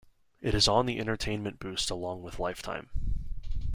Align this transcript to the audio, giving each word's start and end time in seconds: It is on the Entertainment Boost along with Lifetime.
It 0.41 0.55
is 0.55 0.67
on 0.67 0.87
the 0.87 0.99
Entertainment 0.99 1.59
Boost 1.59 1.91
along 1.91 2.23
with 2.23 2.39
Lifetime. 2.39 2.89